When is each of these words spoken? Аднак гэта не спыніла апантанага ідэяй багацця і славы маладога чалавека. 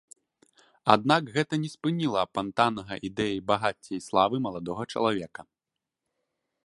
Аднак 0.93 1.23
гэта 1.35 1.53
не 1.65 1.69
спыніла 1.73 2.19
апантанага 2.29 2.93
ідэяй 3.09 3.37
багацця 3.51 3.91
і 3.99 4.03
славы 4.07 4.37
маладога 4.47 4.83
чалавека. 4.93 5.41